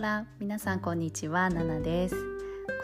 [0.00, 1.50] ラ皆さんこんにちは。
[1.50, 2.14] ナナです。
[2.16, 2.20] こ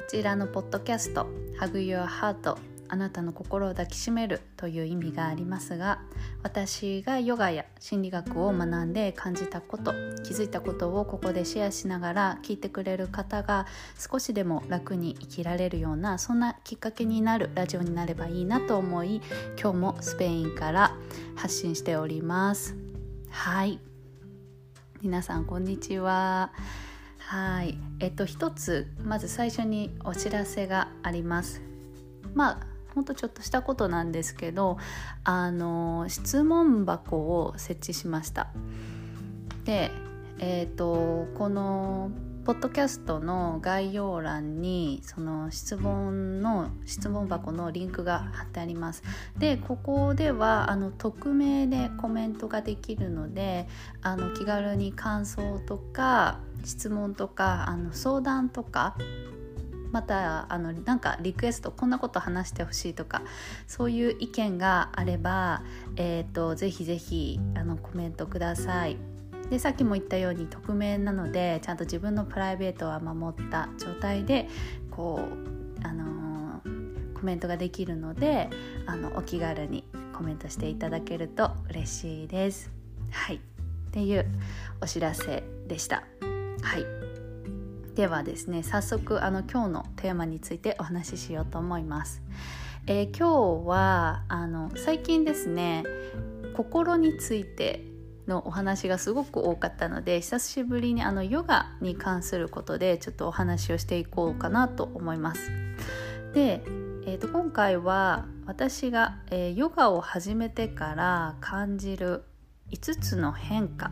[0.06, 1.26] ちらのポッドキャスト
[1.58, 2.56] Hug Your Heart
[2.88, 6.02] あなたの心を抱きしめるという意味がありますが
[6.42, 9.92] 私がヨガや心理学を学んで感じたこと
[10.24, 13.66] 気づいたことをここでシェアしながら聞いてくれる方が
[13.98, 19.22] 少しでも楽に生きられるようなそんなきっかけになるラジオになればいいなと思い
[19.60, 20.94] 今日もスペインから
[21.34, 22.76] 発信しております。
[23.30, 23.80] はい。
[25.02, 26.52] 皆さんこんにちは。
[27.26, 27.76] はい。
[27.98, 31.60] えっと一つまず最初にお知らせがあります。
[32.34, 34.78] まあほんとちょっとしたことなんですけど
[35.24, 38.46] あの質問箱を設置しました。
[39.64, 39.90] で
[40.38, 42.12] えっ、とこの
[42.46, 49.02] ポッドキャストの概要欄にその質問の質問箱のリンクが貼ってあります
[49.36, 53.66] でここではあの匿名でコメントができるので
[54.00, 58.96] あの気軽に感想とか質問とかあの相談とか
[59.90, 63.22] またあのなんかリクエストこんなこと話してほしいとか
[63.66, 65.64] そういう意見があれば、
[65.96, 69.15] えーと、ぜひぜひあのコメントください。
[69.50, 74.48] でさっきも言ったように匿名なのでちゃんと自分のプライベートは守った状態で
[74.90, 78.50] こう、あのー、コメントができるので
[78.86, 82.70] あのお気軽にコメントしていただけると嬉しいです。
[83.10, 83.38] はいっ
[83.92, 84.26] ていう
[84.82, 86.02] お知らせでした。
[86.62, 86.84] はい
[87.94, 92.20] ではですね早速あの今日のテーマについてお話ししようと思います。
[92.86, 95.84] えー、今日はあの最近ですね
[96.54, 97.95] 心について
[98.26, 105.50] のお話がすごく多かったので久しぶりにあのヨガに関することでちょっとお話をしていこうかなと思います。
[106.34, 106.62] で、
[107.06, 112.24] えー、と今回は私が、えー、ヨガを始めてから感じる
[112.70, 113.90] 5つの変化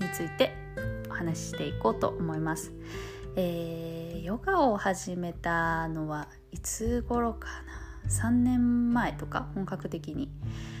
[0.00, 0.52] について
[1.10, 2.72] お話ししていこうと思います。
[3.36, 10.30] えー、ヨガを始めたのはいつ頃かな？3年前とか本格的に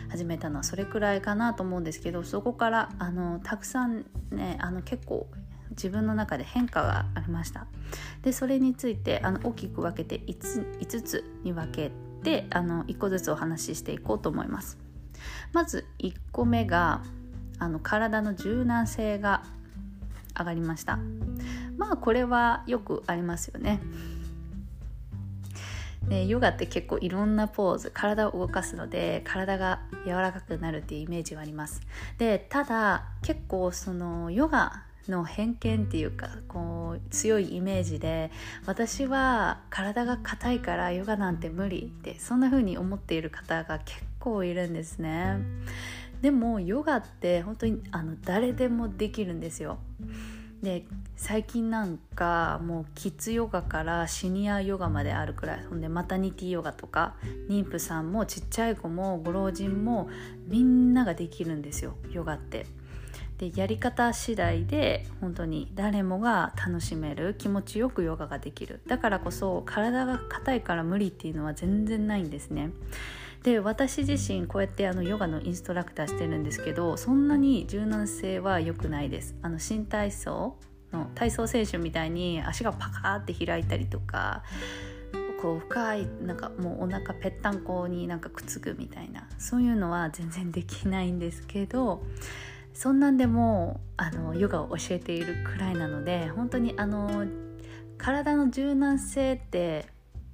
[0.08, 5.26] 始めたのはそれくらいかなと思うんですけどそこからあのたくさんねあの結構
[5.70, 7.66] 自分の中で変化がありました。
[8.22, 11.90] でそれについてあの大きく分けて 5, 5つに分け
[12.22, 14.78] てあの1個ずつお話ししていこうと思います。
[15.52, 17.02] まず1個目が
[17.58, 19.44] あの体の柔軟性が
[20.38, 20.98] 上がりました。
[21.76, 23.80] まあこれはよくありますよね。
[26.12, 31.80] でヨガって結構いろんなポーズ体を動かすので体が柔らかくなるっていうイメージはあります。
[32.18, 38.30] でただ結構そのヨガの偏見っていうかこう強いイメージで
[38.66, 45.38] 私は体が硬いからヨガなんて無理ってそんな風に思っている方が結構いるんですね。
[46.20, 49.78] でもヨガって本当にあの誰でもできるんですよ
[50.62, 50.84] で
[51.16, 57.16] 最近なんかもうキッズヨガからシニアヨガまであるくらいほんでマタニティヨガとか
[57.48, 60.08] 妊婦さんもちっちゃい子もご老人も
[60.46, 62.66] みんなができるんですよヨガって。
[63.38, 72.70] でやり方次第で本当に誰もが楽しめる気持ちよくヨガができるだからこそ体が硬いから無理っていうのは全然ないんですね。
[73.42, 79.34] で私自身こうやってあのヨガのインストラクターしてるんですけどそんなに柔軟性は良くないです。
[79.42, 80.56] あの新体操
[80.92, 84.42] の体操選手みたいに足がパカーって開いたりとか
[85.40, 92.04] こう深いなんかもうお腹ぺったんこになんかくっつくみたいなそういうのは全然できないんですけど
[92.74, 97.26] そんなんでもあのヨガを教えているくらいなので本当にあの
[97.98, 99.86] 体の柔軟性って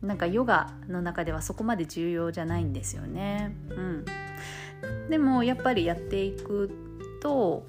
[0.03, 3.55] なんかヨガの中ではそこまで重要じゃないんですよね。
[3.71, 4.05] うん、
[5.11, 6.71] でもやっぱりやっていく
[7.21, 7.67] と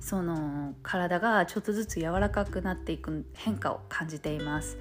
[0.00, 4.78] その体がちょっとずつ柔らかくなっていく変化を感じています。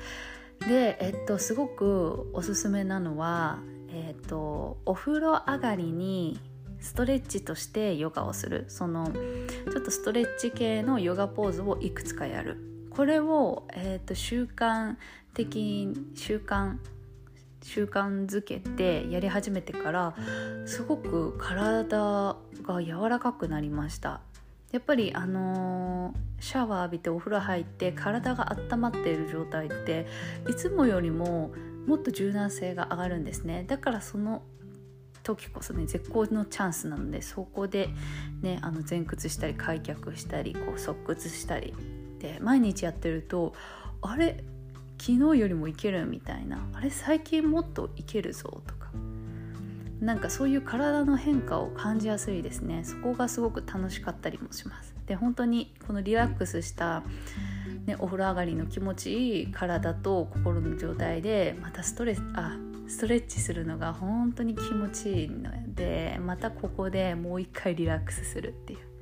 [0.59, 6.39] で、えっと、すごくおすすめなのは、えっと、お風呂上がりに
[6.79, 14.95] ストレッチとしてヨガをするそのちょっとストレッチ系のヨガポーズをいくつかやるこれを、えーと、習慣
[15.33, 16.77] 的習慣
[17.61, 20.15] 習慣づけてやり始めてから
[20.65, 24.21] すごく体が柔らかくなりました。
[24.71, 30.05] やっぱりあのー、シャワー浴びてお風呂入って体が温まっている状態って
[30.49, 31.53] いつもよりも
[31.87, 33.63] もっと柔軟性が上がるんですね。
[33.67, 34.43] だからその
[35.23, 37.89] 時こそね絶好のチャンスなのでそこで
[38.41, 41.73] ねあの前屈したり開脚したりこう側屈したり
[42.15, 43.53] って毎日やってると
[44.01, 44.43] あれ
[44.97, 48.85] 昨日よりもいけるみたいなあれ最近もっといけるぞとか
[49.99, 52.83] なんかそういう体の変化を感じやすいですね。
[52.83, 54.93] そこがすごく楽しかったりもします。
[55.07, 57.03] で本当にこのリラックスした
[57.85, 62.57] ね、お風呂上がりの気持ちいい体と心の状態でまたストレスあ
[62.87, 68.94] ストレッチするのが本当に気持ちいいのでまたここでもう一回リラックスするっていう。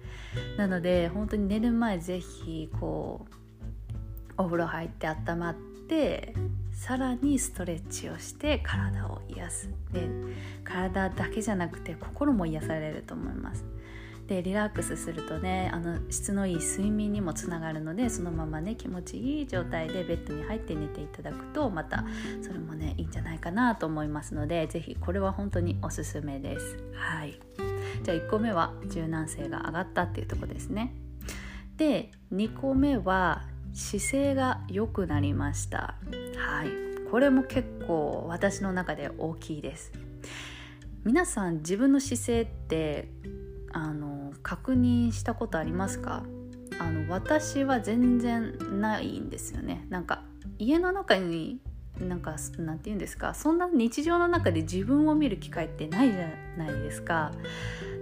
[0.58, 3.34] なので本当に寝る前是非こう
[4.38, 5.56] お風呂入って温まっ
[5.88, 6.34] て
[6.72, 9.70] さらにストレッチをして体を癒す。
[9.92, 10.10] で
[10.64, 13.66] 体だけじゃなくて心も癒されると思います。
[14.28, 22.06] でリラックスするとねあの質のいい睡眠にもつながるのでそのままね気持ちいい状態でベッドに入って寝ていただくとまた
[22.42, 26.78] それもねいいんじゃないかなと思いますので是非これは本当におすすめです。
[26.94, 27.40] はい。
[28.02, 30.96] じゃあ1個目は柔軟性が上がったっていうとこですね。
[31.78, 33.44] で2個目は
[33.74, 35.96] 姿勢が良くなりました。
[36.38, 36.70] はい。
[37.12, 39.92] これも結構私の中で大きいです。
[41.04, 43.12] 皆さん自分の姿勢って
[43.72, 46.24] あの確認したことありますか？
[46.80, 49.86] あの私は全然ないんですよね。
[49.90, 50.24] なんか
[50.58, 51.60] 家の中に
[52.00, 57.32] なんかなんて言うんですかそんな日常の中で自分を見る機会ってないじゃないですか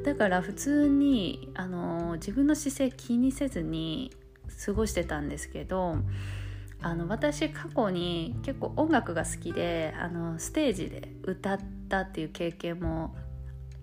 [0.06, 4.12] だから普通にあの自分の姿勢気にせずに
[4.66, 5.98] 過ごしてたんですけど
[6.82, 11.60] あの私過去に結構音楽が好きであのステージで歌っ
[11.90, 13.16] たっていう経験も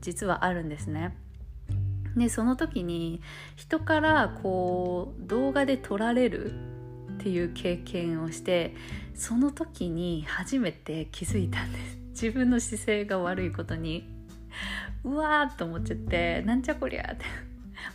[0.00, 1.16] 実はあるんですね。
[2.16, 3.20] でその時に
[3.55, 6.52] 人からこう動画で撮られる
[7.19, 8.75] っていう経験をして
[9.15, 11.99] その時に初めて気づいたんです。
[12.11, 14.09] 自分の姿勢が悪いことに。
[15.05, 17.25] うわーっと思っちゃってなんじゃこりゃって。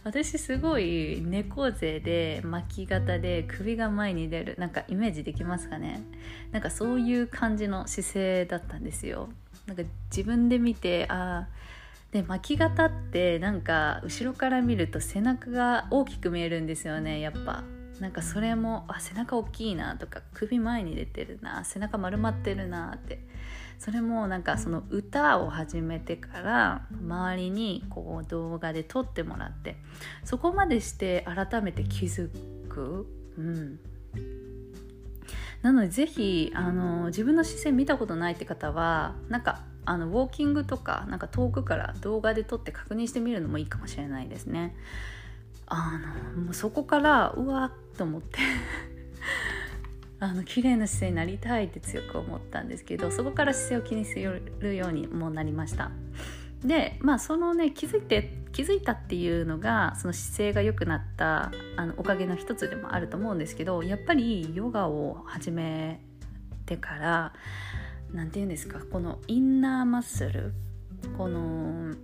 [0.04, 6.02] 私すごい猫背で巻き肩で首が前に出るなんかイメージできますかね。
[6.52, 9.30] なんかそういう感じの姿勢だったんですよ。
[9.66, 11.64] なんか自分で見てああ
[12.14, 17.64] で巻き肩ってなんか後ろから見ると背中が大きく見えるんですよねやっぱ
[18.00, 23.19] なんかそれもあ背中大きいなとか首前に出てるな背中丸まってるなって。
[23.84, 29.75] それもなんかその歌を始めてから周りにこう動画で撮ってもらって
[30.24, 32.30] そこまでして改めて気づ
[32.69, 33.06] く、
[33.38, 33.80] うん、
[35.62, 44.75] なので是非あの自分の視線見たことないって方はなんかあのウォーキングとかなんか遠くから動画で撮って確認してみるのもいいかもしれないですね。
[45.66, 46.00] あ
[46.36, 48.40] のもうそこからうわと思って。
[50.19, 54.18] あの綺麗な姿勢になりたいって強く思ったんですけどそこから姿勢を気にす
[54.60, 55.92] るようにもなりました。
[56.63, 66.00] でまあそのね気づいて気づいたっていうのがその姿勢が良くなったあのおかげの一つでもあると思うんですけどやっぱりヨガを始め
[66.66, 67.34] てから
[68.13, 70.54] 何て言うんですかこのインナーマッスル
[71.18, 71.96] この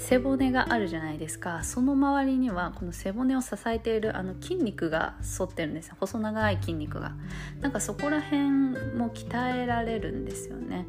[0.00, 1.62] 背骨があるじゃないですか。
[1.62, 7.12] その周りにはこの背骨を支えているあの筋肉が反ってるんです細長い筋肉が。
[7.60, 8.42] なんかそこら辺
[8.96, 10.86] も鍛えられるんですよね。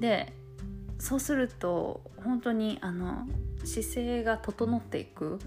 [0.00, 0.32] で
[0.98, 3.26] そうすると本当にあの
[3.64, 5.38] 姿勢が整っていく。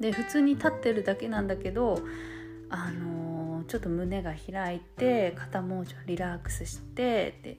[0.00, 2.00] で普通に立ってるだけなんだけど
[2.68, 7.58] あのちょっと胸が開いて肩もうちょリラックスしてで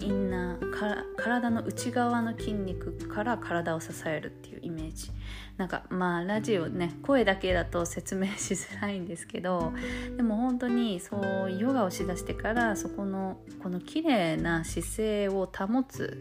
[0.00, 0.70] インナー
[1.16, 5.10] 体の内側の筋肉から体を支えるっていうイメージ。
[5.56, 9.74] なんかまあラジオね声だけだと説明しづらいんですけど
[10.16, 16.18] でも本当にそうヨガをしだしてからそこのこの綺麗な姿勢を保つ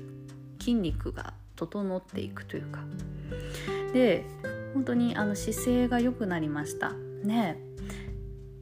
[0.60, 2.82] 筋肉が整っていくというか。
[3.94, 4.26] で
[4.74, 6.92] 本当にあの姿勢が良くなりました。
[7.24, 7.58] ね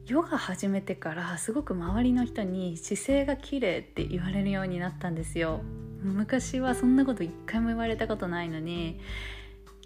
[0.08, 5.60] ヨガ始めてからすごく周りの人に姿勢が綺麗って言われるようになったんですよ。
[6.02, 8.98] 昔はそんなこと一回も言われたことないのに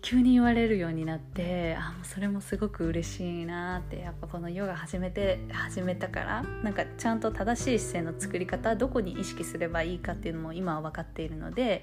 [0.00, 11.83] 急に言われるようになってあそれもすごく嬉しいなってやっぱこのヨガ始めて始めたからなんかちゃんと正しい姿勢の作り方どこに意識すればいいかっていうのも今は分かっているので、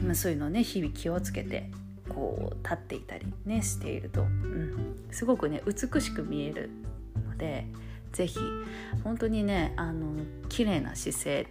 [0.00, 1.70] まあ、そういうのをね日々気をつけて
[2.08, 6.70] こう立っていたりねしていると、うん、すごくね美しく見える
[7.20, 7.66] ので
[8.12, 8.38] 是非
[9.02, 11.46] 本当にねあの綺麗な姿勢、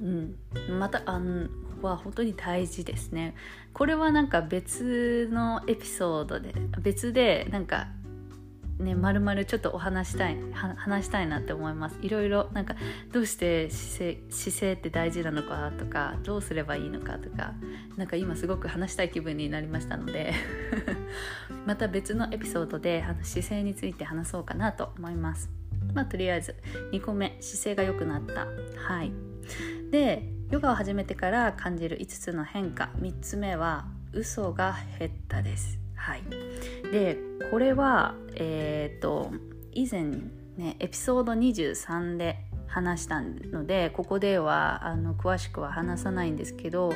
[0.00, 0.36] うん、
[0.78, 1.48] またあの
[1.82, 3.34] は本当に大事ですね。
[3.72, 7.88] これはなんか別のエピソードで別でなんか
[8.78, 11.98] ねまるまるちょっとお話したい話したいなって思います。
[12.02, 12.74] いろいろなんか
[13.12, 17.54] どうして姿勢姿勢って大事なのかとかどうすればいいのかとか
[17.96, 20.32] なんか今すごく話したい気分になりましたので
[21.66, 25.50] また別のエピソードであの姿勢について話そうかなと思います。
[25.94, 26.56] まあとりあえず
[26.92, 28.46] 2個目姿勢が良くなった。
[28.76, 29.12] はい。
[29.90, 32.90] でヨガを始めてから感じる5つの変化。
[32.98, 35.81] 3つ目は嘘が減ったです。
[36.02, 36.22] はい
[36.90, 37.16] で
[37.52, 39.30] これはえっ、と
[39.72, 40.04] 以前
[40.56, 46.92] ねエピソード23で話したのでここではあの詳しくは話さないんですけど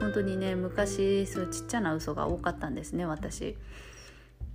[0.00, 3.56] 本当にね昔そういうちっちゃな嘘が多かったんですね私。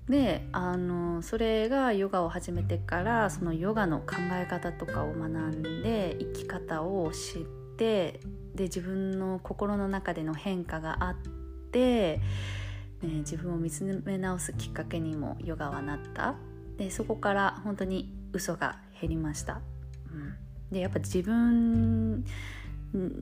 [0.09, 7.41] であのそれがヨガを始めてからそのヨガの考え方とかを学んで生き方を知っ
[7.77, 8.19] て
[8.53, 11.15] で自分の心の中での変化があっ
[11.71, 12.19] て、
[13.07, 16.35] ね、自分を見つめ直すきっかけにもヨガはなった。
[16.77, 19.61] でそこから本当に嘘が減りました。
[20.11, 20.35] うん、
[20.71, 22.25] でやっぱ自分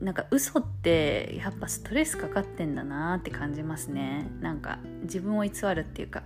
[0.00, 4.30] なんか嘘ってやっぱストレスかかってんだなって感じますね。
[4.40, 6.22] なんか自分を偽るっていうか。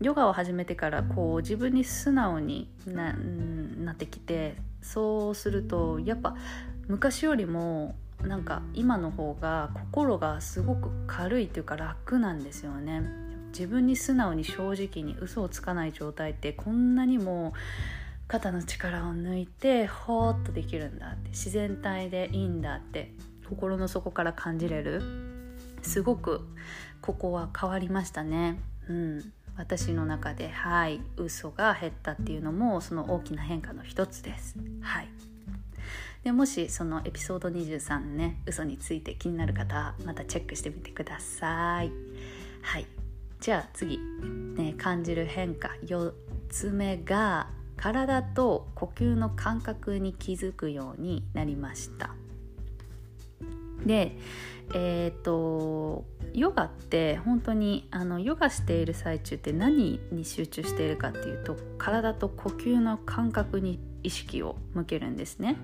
[0.00, 6.36] ヨガを始めてからこう自分に素直にななってきてそうするとやっぱ
[6.86, 13.02] 昔よりもなんか今の方が心がすごく軽いというか楽なんですよね。
[13.48, 17.54] 自分に素直に正直に嘘をつかない状態ってこんなにも
[18.26, 23.12] 肩の力を抜いてほーっとできるんだって自然体でいいんだって
[23.48, 25.02] 心の底から感じれる。
[25.82, 26.42] すごく
[27.00, 28.60] ここは変わりましたね。
[28.88, 29.32] うん。
[29.56, 34.56] 私の中ではい嘘が減ったっていうのもその大きな変化の一つです。
[34.80, 35.08] はい。
[36.24, 41.92] でもしそのエピソード23ね嘘について気になる方またチェックしてみてください。
[42.62, 42.86] はい。
[43.40, 43.98] じゃあ次、
[44.56, 46.12] ね、感じる変化4
[46.48, 52.10] つ目が体と呼吸の感覚に気づくようになりました。
[53.86, 54.18] で
[54.74, 65.56] えっ、ー、とヨガって本当にあのヨガしている最中って何に集中しているかっていうと体と呼吸の感覚に意識を向けるんですね。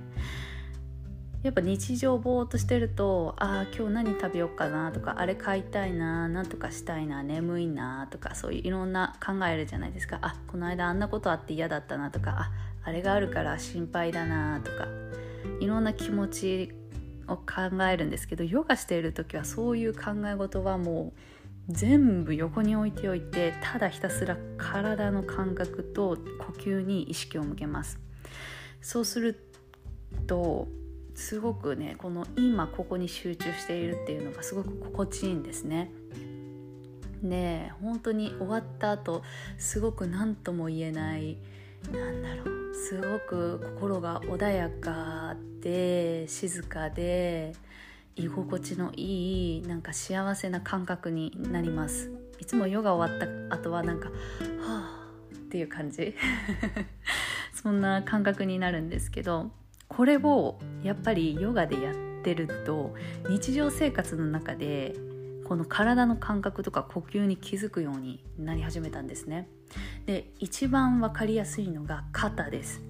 [1.45, 12.51] やっぱ日常ぼーっとしてるとああ今日何食べようかなとかあれ買いたいな何とかしたいな眠いなとかそういういろんな考えるじゃないですかあこの間あんなことあって嫌だったなとかあ
[12.83, 14.89] あれがあるから心配だなとか
[15.61, 16.73] いろんな気持ち
[17.29, 21.21] を考えるんですけどヨガしている時はそういう考え事はもう
[21.69, 27.99] 全部横に置いておいてただひたすら体の感覚と呼吸に意識を向けます
[28.85, 29.41] そうする
[30.27, 30.69] と
[31.15, 35.91] すごくねこの今ここに集中しているっていうのがすごく心地いいんですね。
[37.23, 39.23] で本当に終わった後
[39.57, 41.39] すごく何とも言えない
[41.91, 47.55] なんだろうすごく心が穏やかで静かで
[48.17, 54.11] 居心地のいいなんか幸せな感覚になりますいつもヨガ終わった後はなんか
[54.61, 56.15] 「はあ」っていう感じ
[57.65, 59.51] そんな感覚になるんですけど
[59.89, 62.95] これをやっぱりヨガでやってると
[63.31, 64.95] 日常生活の中で
[65.45, 69.49] この体の感覚とか呼吸に気づくようになり始めたんですね。
[70.05, 72.83] で一番分かりやすいのが肩です。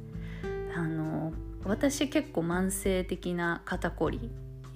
[0.76, 1.33] あの
[1.64, 4.31] 私結構慢性的な肩こり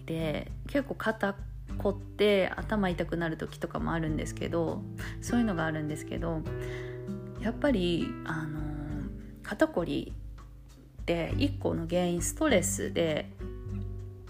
[0.06, 1.34] で結構肩
[1.76, 4.80] こって頭痛くなる時とかもあるんですけど
[5.20, 6.42] そういうのがあるんですけど
[7.40, 8.57] やっぱりあの
[9.48, 10.12] 肩こり
[11.00, 13.30] って1個の原因ストレスで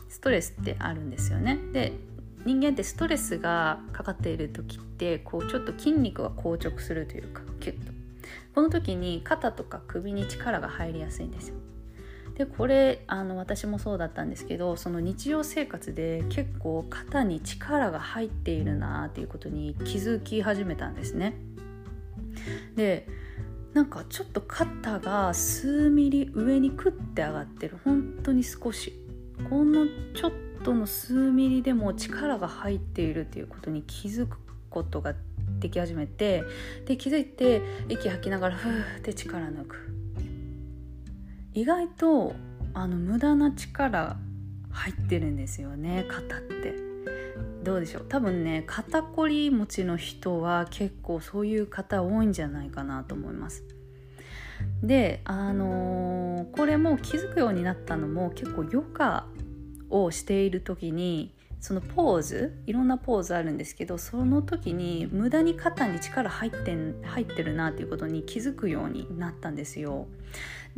[0.09, 1.59] ストレスってあるんですよね。
[1.73, 1.93] で
[2.45, 7.93] 人間ってストレスがかかっている時ってこうちょっと筋肉が硬直するというかキュッと
[8.55, 11.57] この時に肩とか首に力が入りやすいんですよ。
[12.37, 21.35] でこれあの私もそうだったんですけどその日常生活で結構肩に力が入っているなっていうことに気づき始めたんですね。
[22.77, 23.09] で
[23.79, 27.79] なんかちょっと肩が数ミリ上にクッて上がってる。
[27.85, 28.93] 本当に少し。
[29.49, 30.33] このちょっ
[30.65, 35.15] との数ミリでも力が入っているっていうことに気づくことが
[35.61, 36.43] でき始めて
[36.87, 39.77] で気づいて息吐きながらふーって力抜く。
[41.55, 42.35] 意外と
[42.75, 44.17] あの無駄な力
[44.73, 46.88] 入ってるんですよね肩って。
[47.63, 53.65] どうでしょう多分ね肩こり持ちの人は結構そういう方多いんじゃないかなと思います
[54.83, 59.27] であのー、これも気づくようになったのも結構ヨガ
[59.91, 70.07] をしている時にそのポーズいろんなポーズあるんですけどその時に無駄に肩に力入って入ってるなっていうことに気づくようになったんですよ。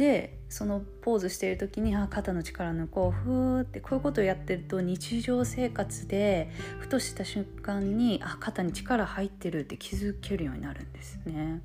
[0.00, 11.60] でそのポーズしてる時にあ肩の力抜こうふーってこういうことをやってると日常生活でふとした瞬間にあ肩に力入ってるって気づけるようになるんですね。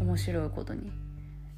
[0.00, 0.90] 面白いことに。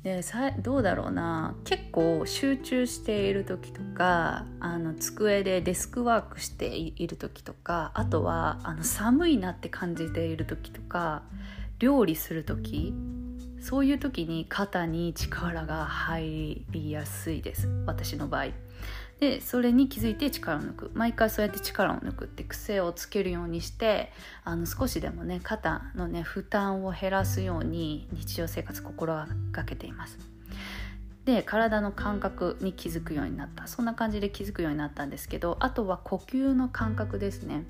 [0.03, 1.55] でさどうだろうな。
[1.63, 11.23] 結構集中している時とかあの机でデスクワークしている時とかあとはあの寒いなって感じている時とか
[11.79, 12.93] 料理する時
[13.61, 17.69] そういう時に肩に力が入りやすいです。
[17.87, 18.49] 私の場合。
[19.21, 20.91] でそれに気づいて力を抜く。
[20.95, 24.13] 毎回そうやって力を抜くって癖をつけるようにして
[24.45, 30.19] あの少しでもね肩のね負担を減らすように日常生活心がけています。
[31.25, 33.67] で体の感覚に気づくようになった。
[33.67, 37.65] そんな感じで気づくようになったんですけどあとは呼吸の感覚ですね。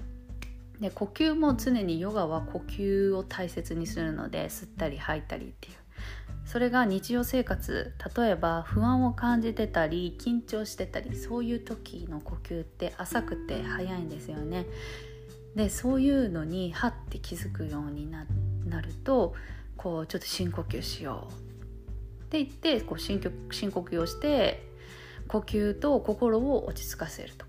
[0.80, 5.74] で呼吸も常にヨガは呼吸を大切にするので吸ったり吐いたりっていう。
[6.44, 14.66] それが日常生活例えば不安を感じてたり緊張してたりそういう時の呼吸って浅くて早いんですよね。
[15.54, 18.24] でそういうのにはって気づくようにな
[18.80, 19.34] ると
[19.76, 21.32] こうちょっと深呼吸しよう。
[21.32, 24.68] って言ってこう深呼吸をして
[25.26, 27.47] 呼吸と心を落ち着かせると。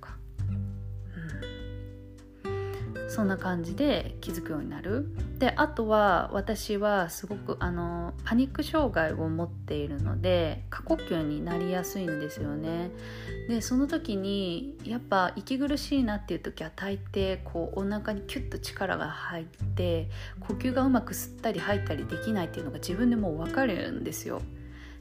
[3.19, 5.09] そんな感じで気づくようになる。
[5.39, 12.91] であとは私はすごくあのパニック障害を持っているので過呼吸になりやすいんですよね。
[13.49, 20.07] でその時にやっぱ息苦しいなっていう時は大抵こうお腹にキュッと力が入って
[20.39, 24.41] 呼吸がうまく吸ったり吐いたりできないっていうのが自分でもう分かるんですよ。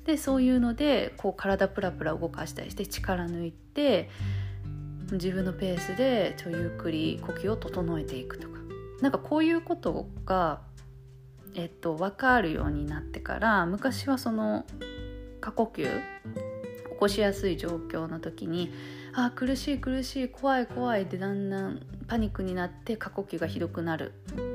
[0.06, 4.10] でそういうのでこう体プラプラ動かしたりして力抜いて
[5.12, 8.58] 自分のペースでちょゆっくり呼吸を整えていくとか。
[9.00, 10.60] なんかこういうことが、
[11.54, 14.64] えっと、分かるようになってから昔はその
[15.40, 18.72] 過呼吸起こしやすい状況の時に
[19.14, 24.12] あ苦しい苦しい怖い怖いってだんだんパニックになって過呼吸がひどくなる。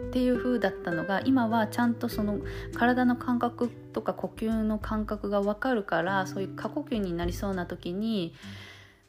[0.10, 2.40] っていう風だったのが今はちゃんとその
[2.76, 8.36] 体の感覚とか呼吸の感覚が分かるからそういう過呼吸になりそうな時に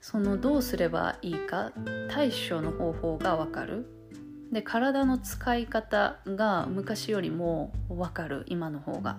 [0.06, 1.72] そのどうすればいいか
[2.10, 3.86] 対処の方法がわかる。
[4.52, 9.16] で体の使い方が昔よりも分かる今の方が。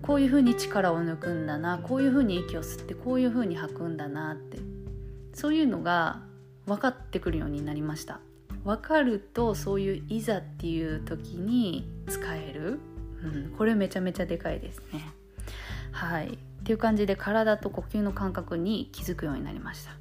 [0.00, 4.58] こういうふうに力を抜くんだなこういうふうに息を吸ってこういうふうに吐くんだなって。
[5.34, 6.22] そういうのが
[6.66, 8.20] 分かってくるようになりました。
[8.64, 12.78] 分かるとそういういざっていう時に使える、
[13.24, 15.10] うん、これめちゃめちゃでかいですね。
[15.90, 16.38] はい。
[16.68, 19.92] っていう感じで体と呼吸の感覚に気づくようになりました。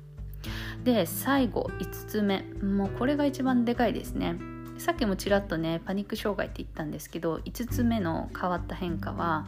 [0.83, 2.41] で最後5つ目。
[2.61, 4.35] もうこれが一番でかいですね。
[4.77, 9.47] さっきもちらっとねパニック障害って言ったんですけど5つ目の変わった変化は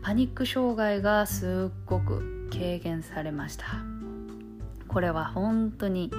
[0.00, 3.64] パニック障害がすっごく軽減されました。
[4.86, 6.12] これは本当に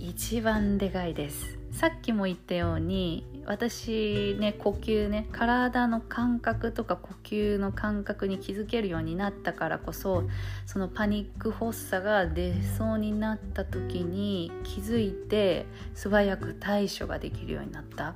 [0.00, 1.61] 一番でかいです。
[1.72, 10.24] さっきも言ったように私ね呼吸ね体の感覚とか呼吸の感覚に気づけるようになったからこそ
[10.66, 18.14] そのパニック発作が出そうになった時に気づいて素早く対処ができるようになった。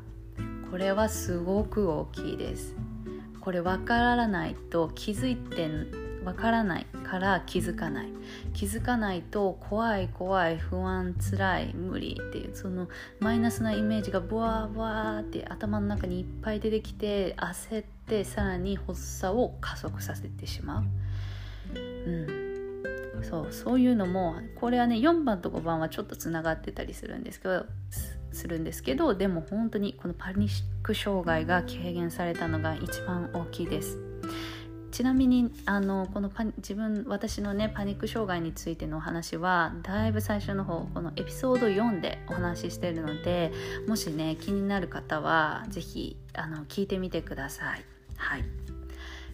[0.70, 2.74] これはすごく大きいです。
[3.40, 5.68] これ分からないと気づいて
[6.26, 8.08] わからないから気づかない
[8.52, 12.88] 気づかないと怖い怖い不安つらい無理っていうその
[13.20, 20.84] マイナスなイメージがブワーブワーって頭の中にいっぱい出てきて焦ってさらに発作を加速させてしまう。
[21.78, 27.66] うんそうそういうのもこれはね4番と5番はちょっとつながってたりするんですけど
[28.32, 34.05] するんですけどでも本当にこのパニック障害が軽減されたのが一番大きいです。
[34.90, 43.52] ちなみにあのこのパ自分私のねパニック障害についてのお話はだいぶ最初の方このエピソード4でお話ししているので
[43.86, 47.84] もしね気になる方は是非あの聞いてみてください。
[48.16, 48.44] はい。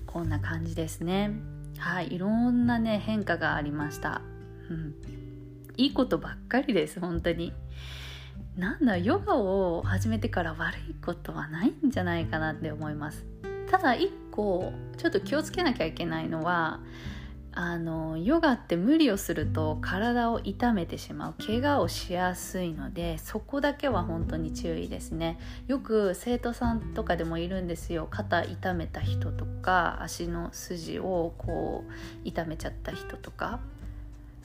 [0.06, 1.32] こんな感じですね。
[1.78, 2.14] はい。
[2.14, 4.22] いろんなね変化がありました。
[4.68, 4.94] うん。
[5.76, 7.52] いいことばっかりです本当に。
[8.56, 13.24] なんだヨガを始めてから悪いことはないんじゃないかなって思います。
[13.72, 16.80] ただ一個ちょっと気をつけなきゃいけないのは
[17.52, 21.34] あのヨガって無理をすると体を痛めてしまう。
[21.42, 25.38] 怪我をしやすいのでそこだけは本当に注意ですね。
[25.68, 28.08] よく生徒さんとかでもいるんですよ。
[28.10, 31.92] 肩痛めた人とか足の筋をこう
[32.24, 33.60] 痛めちゃった人とか。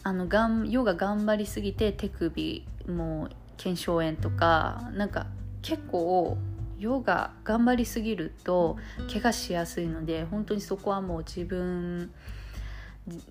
[0.04, 5.28] あのがんヨガ頑張りすぎて手首もう腱鞘炎とかなんか
[5.62, 6.38] 結構
[6.80, 8.78] ヨガ頑張りすぎると
[9.12, 12.12] 怪我しやすいので本当にそこはもう自分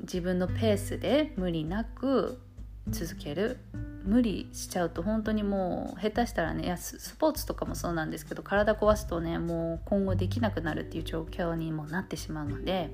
[0.00, 2.40] 自分のペースで無理なく
[2.88, 3.58] 続ける。
[4.06, 12.90] 無理しちゃうと本当にもう下手したらねやスポーツとかもそうなんですけど体壊すとねもう今後できなくなるっていう状況にもなってしまうので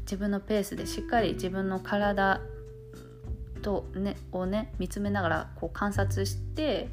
[0.00, 2.40] 自分のペースでしっかり自分の体
[3.62, 6.88] と、ね、をね見つめながらこう観察して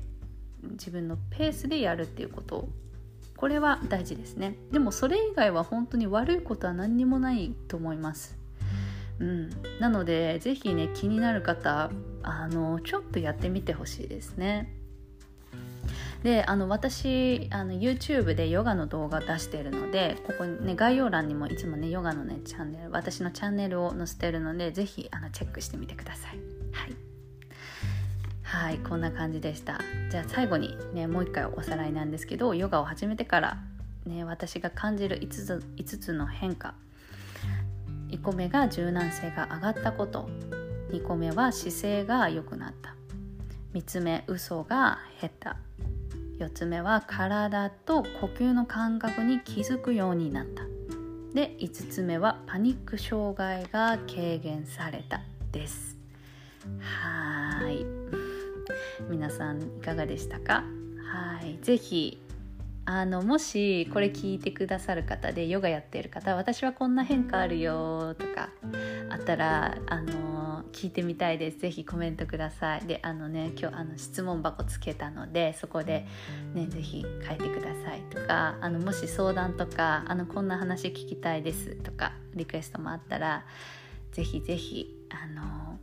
[0.72, 2.68] 自分のペースでやるっていうこと。
[3.38, 4.56] これは大事ですね。
[4.72, 8.38] でもそれ以外は本当に悪いことは何にもないと思います。
[9.20, 11.92] うん、なので是非ね気になる方
[12.24, 14.74] あのちょっとやってみてほしいですね。
[16.24, 26.38] であの私あの YouTube でヨガの動画出してるのでここね概要欄にもいつもねヨガのねチャンネル私のチャンネルを載せてるので是非チェックしてみてください。
[26.74, 27.11] はい。
[28.52, 29.80] はいこんな感じでした。
[30.10, 33.58] じゃあ最後にねもう一回おさらいなんですけどヨガを始めてから
[34.06, 36.74] ね私が感じる5つ ,5 つの変化。
[38.10, 40.30] 1個目が柔軟性が上がったこと。
[40.92, 42.94] 2個目は姿勢が良くなった。
[43.74, 45.56] 3つ目嘘が減った。
[46.40, 50.64] 4つ目は体と呼吸の感覚に気づくようになった。
[51.34, 55.22] で5つ目はパニック障害が軽減された
[55.54, 55.96] です。
[56.82, 57.91] はい。
[59.32, 60.64] さんいかがでしたか？
[61.12, 61.58] はい。
[61.64, 62.22] ぜひ
[62.86, 68.50] あのもしこれ聞いてくださる方でヨガやってる方私はこんな変化あるよとか
[69.10, 71.60] あったらあの聞いてみたいです。
[71.60, 72.82] ぜひコメントください。
[72.88, 76.08] であのね今日あの質問箱つけたのでそこで
[76.54, 78.02] ねぜひ書いてください。
[78.10, 83.46] とかあのもし相談とかあのこんな話聞きたいですとかリクエストもあったら
[84.12, 85.78] ぜひぜひあの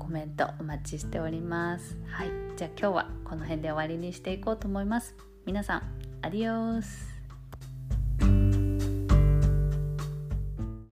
[0.00, 5.82] コメントお待ちしておりますはいじゃあ今日はこの辺で終わりにしていこうと思います皆さん
[6.22, 7.09] Adiós.